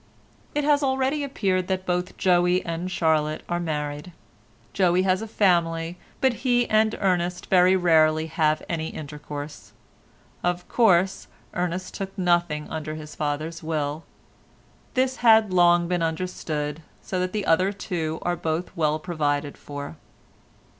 It 0.55 0.63
has 0.63 0.81
already 0.81 1.23
appeared 1.23 1.67
that 1.67 1.85
both 1.85 2.17
Joey 2.17 2.65
and 2.65 2.89
Charlotte 2.89 3.43
are 3.47 3.59
married. 3.59 4.11
Joey 4.73 5.03
has 5.03 5.21
a 5.21 5.27
family, 5.27 5.99
but 6.21 6.33
he 6.41 6.67
and 6.71 6.97
Ernest 6.99 7.45
very 7.51 7.75
rarely 7.75 8.25
have 8.25 8.63
any 8.67 8.87
intercourse. 8.87 9.73
Of 10.43 10.67
course, 10.67 11.27
Ernest 11.53 11.93
took 11.93 12.17
nothing 12.17 12.67
under 12.67 12.95
his 12.95 13.13
father's 13.13 13.61
will; 13.61 14.03
this 14.95 15.17
had 15.17 15.53
long 15.53 15.87
been 15.87 16.01
understood, 16.01 16.81
so 17.03 17.19
that 17.19 17.31
the 17.31 17.45
other 17.45 17.71
two 17.71 18.17
are 18.23 18.35
both 18.35 18.75
well 18.75 18.97
provided 18.97 19.55
for. 19.55 19.97